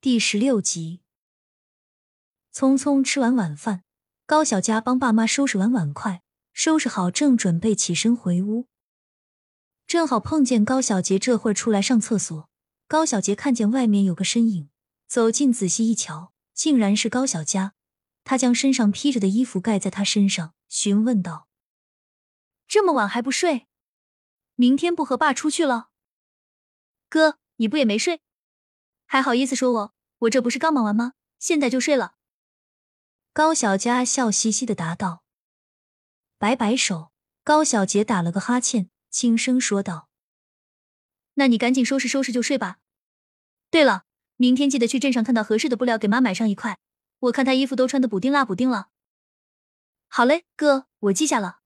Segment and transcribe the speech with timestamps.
[0.00, 1.00] 第十六集。
[2.54, 3.82] 匆匆吃完晚饭，
[4.26, 8.68] 高小佳帮爸妈收拾完碗筷，收拾好正准备起身回屋，
[9.88, 12.48] 正好碰见高小杰这会儿出来上厕所。
[12.86, 14.70] 高小杰看见外面有个身影，
[15.08, 17.74] 走近仔细一瞧，竟然是高小佳。
[18.22, 21.48] 他将身上披着的衣服盖在他身上，询问道
[22.68, 23.66] ：“这么晚还不睡？
[24.54, 25.88] 明天不和爸出去了？
[27.08, 28.22] 哥，你不也没睡？
[29.10, 29.94] 还好意思说我？
[30.18, 31.14] 我这不是刚忙完吗？
[31.38, 32.16] 现在就睡了。”
[33.32, 35.24] 高小佳笑嘻嘻的答道。
[36.36, 37.10] 摆摆手，
[37.42, 40.10] 高小杰打了个哈欠，轻声说道
[41.34, 42.78] ：“那你赶紧收拾收拾就睡吧。
[43.70, 44.04] 对了，
[44.36, 46.78] 明天记得去镇上看到合适的布料，给妈买上一块。”
[47.20, 48.90] 我看她衣服都穿的补丁啦补丁了。
[50.06, 51.60] 好嘞，哥，我记下了。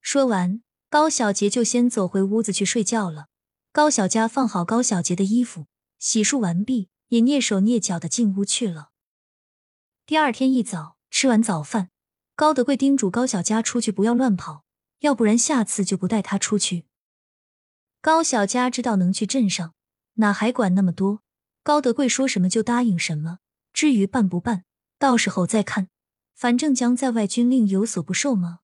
[0.00, 3.28] 说完，高小杰就先走回屋子去睡觉了。
[3.70, 5.66] 高小佳放好高小杰的衣服，
[6.02, 8.90] 洗漱完毕，也蹑手蹑脚的进屋去了。
[10.04, 11.90] 第二天一早，吃完早饭，
[12.34, 14.64] 高德贵叮嘱高小佳出去不要乱跑，
[14.98, 16.86] 要不然下次就不带他出去。
[18.00, 19.74] 高小佳知道能去镇上，
[20.14, 21.22] 哪还管那么多？
[21.62, 23.38] 高德贵说什么就答应什么。
[23.72, 24.64] 至于办不办，
[24.98, 25.86] 到时候再看。
[26.34, 28.58] 反正将在外军令有所不受吗？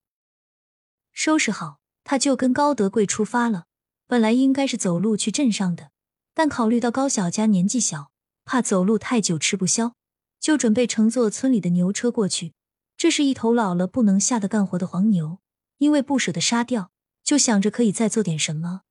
[1.12, 3.67] 收拾好，他就跟高德贵出发了。
[4.08, 5.92] 本来应该是走路去镇上的，
[6.39, 8.12] 但考虑到高小佳年纪小，
[8.44, 9.94] 怕走路太久吃不消，
[10.39, 12.55] 就准备乘坐村里的牛车过去。
[12.97, 15.41] 这是一头老了不能下的干活的黄牛，
[15.78, 16.92] 因为不舍得杀掉，
[17.25, 18.83] 就想着可以再做点什么。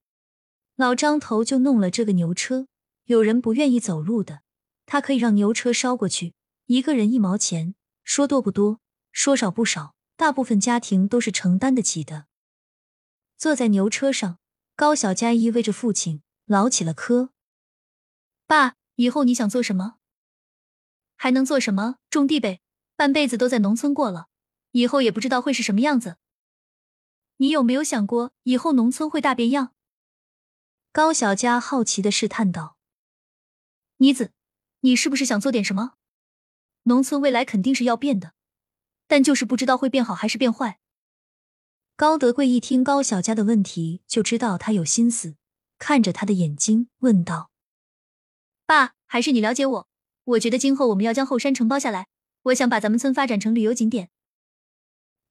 [0.76, 2.68] 老张头就弄了这个牛车，
[3.06, 4.42] 有人不愿意走路的。
[4.86, 6.34] 他可以让牛车捎过去，
[6.66, 8.82] 一个人一毛钱，说多不多，
[9.14, 12.26] 说少不少，大部分家庭都是承担得起的。
[13.38, 14.38] 坐在牛车上，
[14.76, 17.30] 高小佳依偎着父亲，唠起了嗑。
[18.48, 19.98] 爸，以后你想做什么？
[21.16, 21.98] 还能做什么？
[22.10, 22.62] 种地呗，
[22.96, 24.28] 半辈子都在农村过了，
[24.72, 26.18] 以后也不知道会是什么样子。
[27.38, 29.74] 你有没有想过，以后农村会大变样？
[30.92, 32.78] 高小佳好奇的试探道
[33.98, 34.32] ：“妮子。”
[34.82, 35.96] 你是不是想做点什么？
[36.84, 38.34] 农村未来肯定是要变的，
[39.08, 40.80] 但就是不知道会变好还是变坏。
[41.96, 45.36] 高德贵一听高小佳的问题，就知道他有心思，
[45.80, 47.50] 看着他的眼睛问道
[48.68, 49.88] ：“爸，还是你了解我？
[50.26, 52.08] 我觉得今后我们要将后山承包下来，
[52.44, 54.10] 我想把咱们村发展成旅游景点。”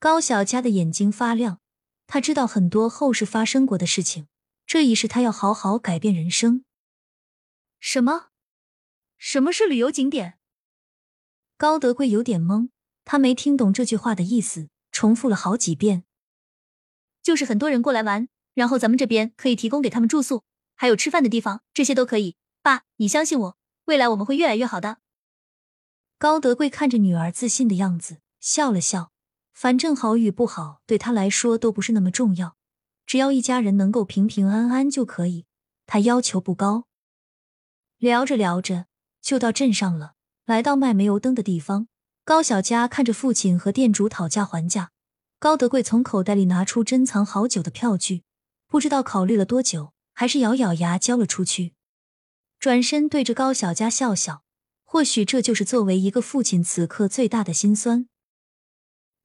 [0.00, 1.60] 高小佳的眼睛发亮，
[2.06, 4.26] 他知道很多后世发生过的事情，
[4.66, 6.64] 这已是他要好好改变人生。
[7.78, 8.28] 什么？
[9.19, 10.38] 什么是旅游景点？
[11.58, 12.70] 高德贵有点懵，
[13.04, 16.04] 他没听懂这句话的意思，重复了好几遍。
[17.22, 20.42] 就是很多人过来玩，然后咱们这边可以提供给他们住宿，
[20.74, 22.36] 还有吃饭的地方，这些都可以。
[22.66, 24.99] 爸，你相信我，未来我们会越来越好的。
[26.19, 29.12] 高德贵看着女儿自信的样子，笑了笑。
[29.54, 32.56] 反正好与不好，对他来说都不是那么重要，
[33.06, 35.47] 只要一家人能够平平安安就可以。
[35.87, 36.88] 他要求不高。
[37.99, 38.87] 聊着聊着。
[39.22, 41.87] 就到镇上了，来到卖煤油灯的地方。
[42.25, 44.91] 高小佳看着父亲和店主讨价还价，
[45.38, 48.25] 高德贵从口袋里拿出珍藏好久的票据，
[48.66, 51.75] 不知道考虑了多久，还是咬咬牙交了出去。
[52.58, 54.42] 转身对着高小佳笑笑，
[54.84, 58.08] 或许这就是作为一个父亲此刻最大的心酸。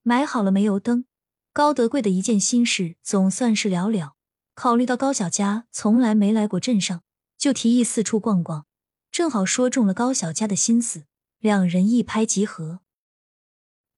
[0.04, 1.06] 买好了煤油灯，
[1.54, 4.16] 高德贵的一件心事总算是了了。
[4.54, 7.04] 考虑到高小佳从来没来过镇上，
[7.38, 8.66] 就提议四处逛逛。
[9.12, 11.06] 正好说中了高小佳的心思，
[11.40, 12.80] 两人一拍即合。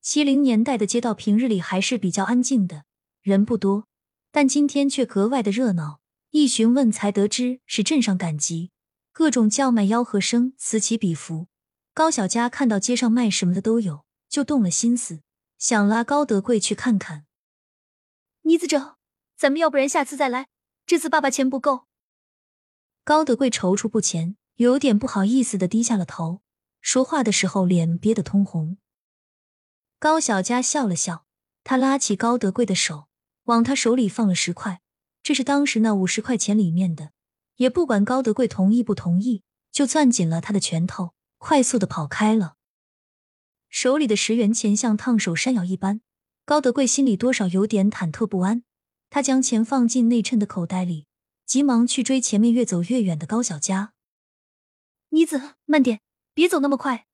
[0.02, 2.84] 七零年代的街道平日里还是比较安静的，
[3.22, 3.88] 人不多，
[4.32, 6.02] 但今天却格外的热闹。
[6.32, 8.72] 一询问才得知是镇上赶集，
[9.14, 11.48] 各种叫卖吆喝声此起彼伏。
[11.94, 15.22] 高小佳看到街上卖什么的都有，就动了心思，
[15.58, 17.26] 想拉高德贵去看看。
[18.42, 18.98] 妮子这，
[19.38, 20.50] 咱们要不然下次再来，
[20.86, 21.86] 这次爸爸钱不够。
[23.06, 24.36] 高德贵踌躇不前。
[24.58, 26.44] 有点不好意思的低下了头，
[26.80, 28.78] 说话的时候脸憋得通红。
[29.98, 31.26] 高小佳笑了笑，
[31.64, 33.08] 她拉起高德贵的手，
[33.46, 34.82] 往他手里放了十块，
[35.24, 37.14] 这是当时那五十块钱里面的，
[37.58, 42.56] 也不管高德贵同意不同意，就攥紧了他的拳头，快速的跑开了。
[43.70, 46.02] 手里的十元钱像烫手山药一般，
[46.46, 48.64] 高德贵心里多少有点忐忑不安。
[49.10, 51.06] 他将钱放进内衬的口袋里，
[51.46, 53.94] 急忙去追前面越走越远的高小佳。
[55.10, 56.02] 妮子，慢点，
[56.34, 57.06] 别走那么快。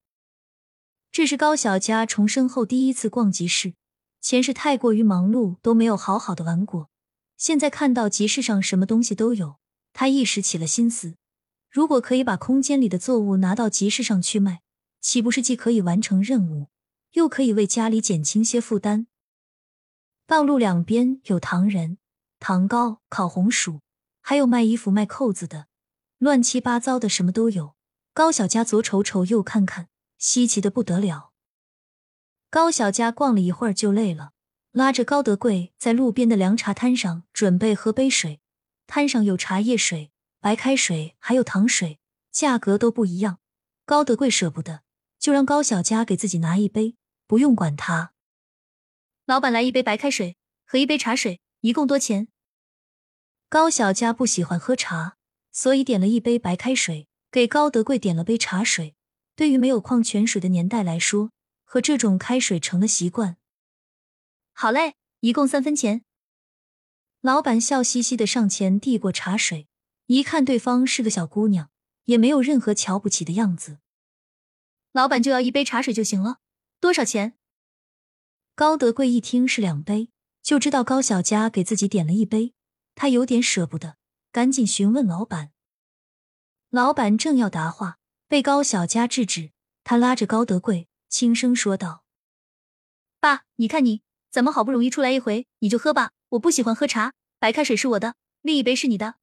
[1.12, 3.74] 这是高小佳重生后第一次逛集市，
[4.22, 6.88] 前世太过于忙碌，都没有好好的玩过。
[7.36, 9.59] 现在看到集市上什么东西都有，
[9.92, 11.16] 他一时起了心思，
[11.70, 14.62] 如果可以把空间里的作物拿到集市上去卖，
[15.00, 16.68] 岂不是既可以完成任务，
[17.12, 19.06] 又可以为家里减轻些负担？
[20.26, 21.98] 道路两边有糖人、
[22.38, 23.80] 糖糕、烤红薯，
[24.20, 25.66] 还有卖衣服、卖扣子的，
[26.18, 27.74] 乱七八糟的什么都有。
[28.12, 29.88] 高小佳左瞅瞅，右看看，
[30.18, 31.32] 稀奇的不得了。
[32.50, 34.32] 高小佳逛了一会儿就累了，
[34.72, 38.39] 拉着高德贵在路边的凉茶摊上准备喝杯水。
[38.90, 40.10] 摊上有茶叶水、
[40.40, 42.00] 白开水，还有糖水，
[42.32, 43.38] 价格都不一样。
[43.86, 44.82] 高德贵舍不得，
[45.16, 46.96] 就让高小佳给自己拿一杯，
[47.28, 48.12] 不用管他。
[49.26, 52.26] 老板，来一杯白开水和一杯茶水，一共多钱？
[53.48, 55.16] 高小佳不喜欢喝茶，
[55.52, 58.96] 所以点了一杯白开水，给高德贵点了杯茶水。
[59.36, 61.30] 对于没有矿泉水的年代来说，
[61.62, 63.36] 喝这种开水成了习惯。
[64.52, 66.02] 好嘞，一共三分钱。
[67.22, 69.68] 老板笑嘻嘻的上前递过茶水，
[70.06, 71.68] 一看对方是个小姑娘，
[72.04, 73.78] 也没有任何瞧不起的样子。
[74.92, 76.38] 老板就要一杯茶水就行了，
[76.80, 77.34] 多少钱？
[78.54, 80.08] 高德贵一听是两杯，
[80.42, 82.54] 就知道高小佳给自己点了一杯，
[82.94, 83.98] 他有点舍不得，
[84.32, 85.52] 赶紧询问老板。
[86.70, 89.50] 老板正要答话，被高小佳制止。
[89.84, 92.04] 他拉着高德贵，轻声说道
[93.20, 94.00] ：“爸，你看你，
[94.30, 96.12] 咱们好不容易出来一回，你就喝吧。
[96.30, 99.16] 我不喜欢喝茶，白开水是我的，另一杯是你的。”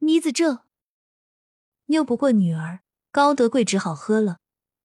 [0.00, 0.64] 妮子这
[1.86, 2.80] 拗不过女儿，
[3.10, 4.38] 高德贵只好喝了，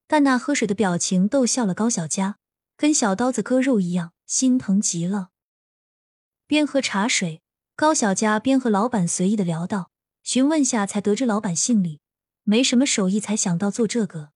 [0.06, 2.38] 但那喝水的表情逗笑了高小佳。
[2.74, 5.28] 跟小刀子割肉一样，心疼极了。
[6.48, 7.40] 边喝茶水，
[7.76, 9.92] 高小佳边和老板随意的聊道，
[10.24, 12.00] 询问下才得知老板姓李，
[12.42, 14.32] 没什么手艺，才想到做这个。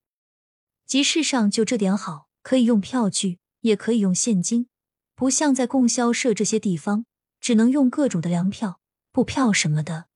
[0.86, 4.68] 集市上就这点好，可以用票据，也可以用现金，
[5.16, 7.06] 不像在供销社这些地方，
[7.40, 8.80] 只能用各种的粮票、
[9.10, 10.06] 布票什么的。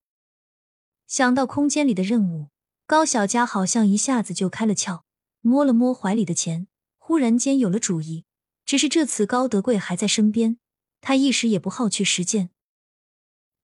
[1.07, 2.49] 想到空间里的任务，
[2.85, 5.01] 高小佳好像一下子就开了窍，
[5.41, 6.67] 摸了摸怀里的钱。
[6.99, 8.25] 忽然间有了主意，
[8.63, 10.57] 只是这次高德贵还在身边，
[11.01, 12.51] 他一时也不好去实践。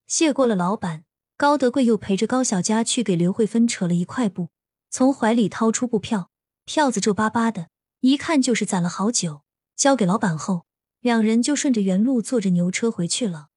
[0.08, 1.06] 谢过了老板，
[1.38, 4.50] 高德贵又陪着高小佳去给刘慧芬扯了一块布，
[4.90, 6.32] 从怀里掏出布票，
[6.66, 7.70] 票子皱巴巴的，
[8.02, 9.44] 一看就是攒了好久。
[9.78, 10.66] 交给老板后，
[11.00, 13.50] 两人就顺着原路坐着牛车回去了。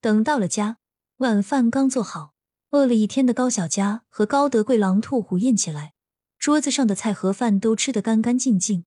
[0.00, 0.78] 等到了家，
[1.18, 2.34] 晚饭刚做好，
[2.70, 5.94] 饿了一天的高小佳和高德贵狼吐虎咽起来。
[6.38, 8.84] 桌子上的菜和饭都吃得干干净净。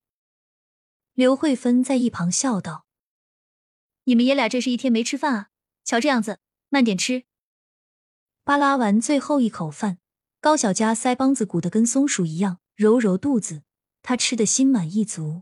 [1.14, 2.86] 刘慧芬在一旁笑道
[4.06, 5.50] ：“你们爷俩这是一天没吃饭啊？
[5.84, 7.26] 瞧这样子，慢点吃。”
[8.46, 9.98] 扒拉完最后一口饭，
[10.40, 13.64] 高小佳腮帮子鼓得跟松鼠一样，揉揉肚子，
[14.02, 15.42] 她吃得心满意足。